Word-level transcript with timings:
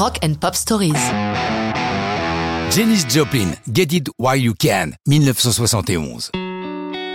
Rock 0.00 0.18
and 0.24 0.32
Pop 0.40 0.54
Stories. 0.54 0.94
Janis 2.70 3.04
Joplin, 3.06 3.50
Get 3.70 3.94
It 3.94 4.08
While 4.18 4.40
You 4.40 4.54
Can, 4.58 4.92
1971. 5.06 6.30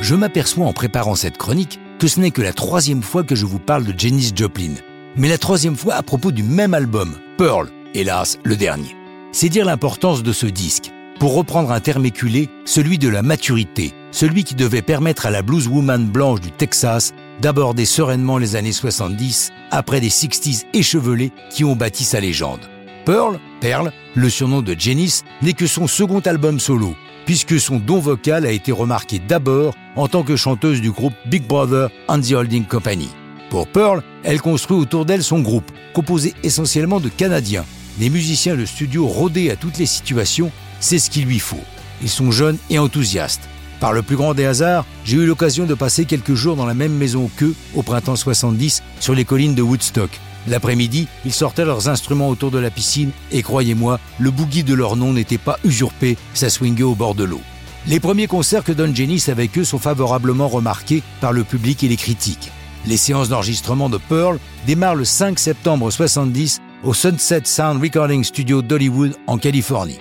Je 0.02 0.14
m'aperçois 0.14 0.68
en 0.68 0.72
préparant 0.72 1.16
cette 1.16 1.40
chronique 1.40 1.80
que 1.98 2.08
ce 2.08 2.20
n'est 2.20 2.30
que 2.30 2.44
la 2.44 2.54
troisième 2.54 3.02
fois 3.02 3.24
que 3.24 3.34
je 3.34 3.48
vous 3.48 3.58
parle 3.58 3.86
de 3.86 4.00
Janis 4.00 4.34
Joplin, 4.36 4.76
mais 5.16 5.30
la 5.30 5.40
troisième 5.40 5.76
fois 5.76 5.96
à 5.96 6.04
propos 6.04 6.32
du 6.32 6.44
même 6.44 6.76
album, 6.76 7.16
Pearl, 7.40 7.72
hélas 7.96 8.38
le 8.44 8.56
dernier. 8.56 8.96
C'est 9.32 9.50
dire 9.50 9.66
l'importance 9.66 10.22
de 10.22 10.32
ce 10.32 10.46
disque. 10.46 10.92
Pour 11.20 11.34
reprendre 11.34 11.72
un 11.72 11.80
terme 11.80 12.06
éculé, 12.06 12.52
celui 12.66 13.00
de 13.00 13.10
la 13.10 13.24
maturité, 13.24 13.96
celui 14.12 14.44
qui 14.44 14.54
devait 14.54 14.84
permettre 14.84 15.26
à 15.26 15.32
la 15.32 15.42
blueswoman 15.42 16.06
blanche 16.06 16.42
du 16.42 16.52
Texas 16.52 17.16
d'aborder 17.42 17.86
sereinement 17.86 18.38
les 18.38 18.56
années 18.56 18.72
70 18.72 19.52
après 19.72 20.02
des 20.02 20.10
60s 20.10 20.66
échevelés 20.76 21.32
qui 21.50 21.64
ont 21.64 21.76
bâti 21.76 22.04
sa 22.04 22.20
légende. 22.20 22.70
Pearl, 23.06 23.40
Pearl, 23.62 23.92
le 24.16 24.30
surnom 24.32 24.64
de 24.64 24.76
Janis, 24.78 25.22
n'est 25.44 25.54
que 25.54 25.68
son 25.68 25.86
second 25.86 26.22
album 26.22 26.60
solo, 26.60 26.96
puisque 27.28 27.60
son 27.60 27.78
don 27.78 28.00
vocal 28.00 28.48
a 28.48 28.52
été 28.52 28.72
remarqué 28.72 29.20
d'abord 29.20 29.76
en 29.96 30.08
tant 30.08 30.24
que 30.24 30.36
chanteuse 30.36 30.82
du 30.82 30.92
groupe 30.92 31.14
Big 31.28 31.46
Brother 31.46 31.90
and 32.08 32.22
the 32.22 32.32
Holding 32.32 32.66
Company. 32.66 33.10
Pour 33.52 33.68
Pearl, 33.68 34.02
elle 34.24 34.42
construit 34.42 34.76
autour 34.76 35.06
d'elle 35.06 35.24
son 35.24 35.40
groupe, 35.42 35.72
composé 35.94 36.34
essentiellement 36.42 37.00
de 37.00 37.10
Canadiens. 37.10 37.66
Des 38.00 38.10
musiciens 38.10 38.56
de 38.56 38.66
studio 38.66 39.06
rodés 39.06 39.52
à 39.52 39.56
toutes 39.56 39.78
les 39.78 39.86
situations, 39.86 40.52
c'est 40.80 40.98
ce 40.98 41.12
qu'il 41.12 41.26
lui 41.26 41.40
faut. 41.40 41.64
Ils 42.02 42.10
sont 42.10 42.32
jeunes 42.32 42.58
et 42.72 42.80
enthousiastes. 42.80 43.48
Par 43.86 43.94
le 43.94 44.02
plus 44.02 44.16
grand 44.16 44.34
des 44.34 44.46
hasards, 44.46 44.84
j'ai 45.04 45.18
eu 45.18 45.28
l'occasion 45.28 45.68
de 45.68 45.76
passer 45.76 46.06
quelques 46.06 46.34
jours 46.34 46.56
dans 46.56 46.66
la 46.66 46.74
même 46.74 46.96
maison 46.96 47.30
qu'eux 47.38 47.54
au 47.76 47.84
printemps 47.84 48.16
70 48.16 48.82
sur 49.00 49.14
les 49.14 49.26
collines 49.26 49.54
de 49.54 49.62
Woodstock. 49.62 50.10
L'après-midi, 50.48 51.08
ils 51.24 51.32
sortaient 51.32 51.66
leurs 51.66 51.88
instruments 51.88 52.30
autour 52.30 52.50
de 52.50 52.58
la 52.58 52.72
piscine 52.72 53.12
et 53.32 53.44
croyez-moi, 53.44 54.00
le 54.18 54.32
boogie 54.32 54.64
de 54.64 54.74
leur 54.74 54.96
nom 54.96 55.14
n'était 55.14 55.38
pas 55.38 55.60
usurpé, 55.64 56.18
ça 56.34 56.50
swingait 56.50 56.82
au 56.82 56.96
bord 56.96 57.14
de 57.14 57.26
l'eau. 57.26 57.42
Les 57.86 58.00
premiers 58.00 58.26
concerts 58.26 58.64
que 58.64 58.72
donne 58.72 58.96
Janis 58.96 59.26
avec 59.28 59.56
eux 59.56 59.64
sont 59.64 59.78
favorablement 59.78 60.48
remarqués 60.48 61.04
par 61.22 61.32
le 61.32 61.44
public 61.44 61.84
et 61.84 61.88
les 61.88 61.96
critiques. 61.96 62.52
Les 62.88 62.98
séances 62.98 63.30
d'enregistrement 63.30 63.90
de 63.92 64.00
Pearl 64.00 64.40
démarrent 64.66 64.96
le 64.96 65.06
5 65.06 65.38
septembre 65.38 65.92
70 65.92 66.60
au 66.84 66.96
Sunset 66.96 67.42
Sound 67.44 67.84
Recording 67.84 68.24
Studio 68.24 68.64
d'Hollywood 68.64 69.16
en 69.28 69.38
Californie. 69.38 70.00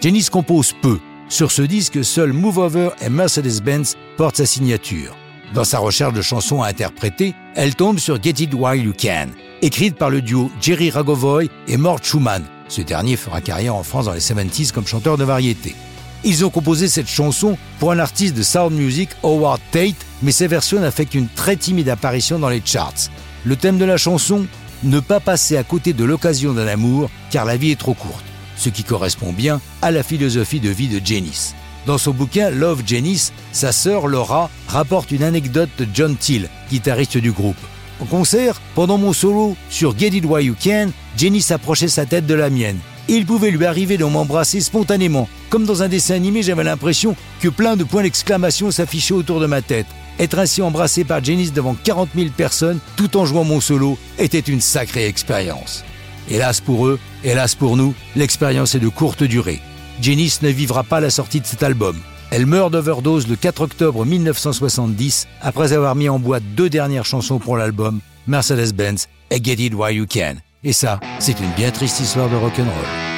Janis 0.00 0.28
compose 0.30 0.72
peu. 0.80 1.00
Sur 1.34 1.50
ce 1.50 1.62
disque, 1.62 2.04
seul 2.04 2.32
Move 2.32 2.58
Over 2.58 2.90
et 3.02 3.08
Mercedes-Benz 3.08 3.96
portent 4.16 4.36
sa 4.36 4.46
signature. 4.46 5.16
Dans 5.52 5.64
sa 5.64 5.80
recherche 5.80 6.12
de 6.12 6.22
chansons 6.22 6.62
à 6.62 6.68
interpréter, 6.68 7.34
elle 7.56 7.74
tombe 7.74 7.98
sur 7.98 8.22
Get 8.22 8.44
It 8.44 8.54
While 8.54 8.84
You 8.84 8.92
Can, 8.96 9.30
écrite 9.60 9.96
par 9.96 10.10
le 10.10 10.22
duo 10.22 10.52
Jerry 10.60 10.90
Ragovoy 10.90 11.48
et 11.66 11.76
Mort 11.76 11.98
Schumann. 12.04 12.44
Ce 12.68 12.82
dernier 12.82 13.16
fera 13.16 13.40
carrière 13.40 13.74
en 13.74 13.82
France 13.82 14.04
dans 14.04 14.12
les 14.12 14.20
70s 14.20 14.70
comme 14.70 14.86
chanteur 14.86 15.18
de 15.18 15.24
variété. 15.24 15.74
Ils 16.22 16.44
ont 16.44 16.50
composé 16.50 16.86
cette 16.86 17.08
chanson 17.08 17.58
pour 17.80 17.90
un 17.90 17.98
artiste 17.98 18.36
de 18.36 18.44
sound 18.44 18.72
music, 18.72 19.10
Howard 19.24 19.60
Tate, 19.72 20.06
mais 20.22 20.30
ces 20.30 20.46
versions 20.46 20.88
fait 20.92 21.06
qu'une 21.06 21.26
très 21.26 21.56
timide 21.56 21.88
apparition 21.88 22.38
dans 22.38 22.48
les 22.48 22.62
charts. 22.64 23.10
Le 23.44 23.56
thème 23.56 23.78
de 23.78 23.84
la 23.84 23.96
chanson 23.96 24.46
Ne 24.84 25.00
pas 25.00 25.18
passer 25.18 25.56
à 25.56 25.64
côté 25.64 25.94
de 25.94 26.04
l'occasion 26.04 26.52
d'un 26.52 26.68
amour, 26.68 27.10
car 27.32 27.44
la 27.44 27.56
vie 27.56 27.72
est 27.72 27.80
trop 27.80 27.94
courte, 27.94 28.24
ce 28.56 28.68
qui 28.68 28.84
correspond 28.84 29.32
bien 29.32 29.60
à 29.82 29.90
la 29.90 30.02
philosophie 30.02 30.60
de 30.60 30.70
vie 30.70 30.88
de 30.88 31.04
Janis. 31.04 31.54
Dans 31.86 31.98
son 31.98 32.12
bouquin 32.12 32.50
Love 32.50 32.82
Janis, 32.86 33.30
sa 33.52 33.72
sœur 33.72 34.06
Laura 34.06 34.50
rapporte 34.68 35.10
une 35.10 35.22
anecdote 35.22 35.68
de 35.78 35.86
John 35.92 36.16
Till, 36.16 36.48
guitariste 36.70 37.18
du 37.18 37.30
groupe. 37.30 37.56
Au 38.00 38.06
concert, 38.06 38.60
pendant 38.74 38.98
mon 38.98 39.12
solo 39.12 39.56
sur 39.68 39.96
Get 39.98 40.08
It 40.08 40.24
Why 40.24 40.46
You 40.46 40.56
Can, 40.62 40.88
Janis 41.16 41.46
approchait 41.50 41.88
sa 41.88 42.06
tête 42.06 42.26
de 42.26 42.34
la 42.34 42.50
mienne. 42.50 42.78
il 43.06 43.26
pouvait 43.26 43.50
lui 43.50 43.66
arriver 43.66 43.98
de 43.98 44.04
m'embrasser 44.04 44.60
spontanément. 44.60 45.28
Comme 45.50 45.66
dans 45.66 45.82
un 45.82 45.88
dessin 45.88 46.14
animé, 46.14 46.42
j'avais 46.42 46.64
l'impression 46.64 47.14
que 47.40 47.48
plein 47.48 47.76
de 47.76 47.84
points 47.84 48.02
d'exclamation 48.02 48.70
s'affichaient 48.70 49.14
autour 49.14 49.40
de 49.40 49.46
ma 49.46 49.60
tête. 49.60 49.86
Être 50.18 50.38
ainsi 50.38 50.62
embrassé 50.62 51.04
par 51.04 51.22
Janis 51.22 51.50
devant 51.50 51.74
40 51.74 52.08
000 52.14 52.30
personnes 52.36 52.78
tout 52.96 53.16
en 53.16 53.26
jouant 53.26 53.44
mon 53.44 53.60
solo 53.60 53.98
était 54.18 54.38
une 54.38 54.60
sacrée 54.60 55.06
expérience. 55.06 55.84
Hélas 56.30 56.60
pour 56.60 56.86
eux, 56.86 56.98
hélas 57.22 57.54
pour 57.54 57.76
nous, 57.76 57.94
l'expérience 58.16 58.74
est 58.74 58.80
de 58.80 58.88
courte 58.88 59.22
durée. 59.22 59.60
Janis 60.00 60.38
ne 60.42 60.48
vivra 60.48 60.82
pas 60.82 61.00
la 61.00 61.10
sortie 61.10 61.40
de 61.40 61.46
cet 61.46 61.62
album. 61.62 61.96
Elle 62.30 62.46
meurt 62.46 62.72
d'overdose 62.72 63.28
le 63.28 63.36
4 63.36 63.62
octobre 63.62 64.04
1970 64.04 65.28
après 65.40 65.72
avoir 65.72 65.94
mis 65.94 66.08
en 66.08 66.18
boîte 66.18 66.42
deux 66.56 66.70
dernières 66.70 67.04
chansons 67.04 67.38
pour 67.38 67.56
l'album, 67.56 68.00
Mercedes-Benz 68.26 69.08
et 69.30 69.42
Get 69.42 69.62
It 69.64 69.74
Why 69.74 69.94
You 69.94 70.06
Can. 70.12 70.36
Et 70.64 70.72
ça, 70.72 70.98
c'est 71.18 71.38
une 71.38 71.52
bien 71.52 71.70
triste 71.70 72.00
histoire 72.00 72.28
de 72.30 72.36
rock'n'roll. 72.36 73.13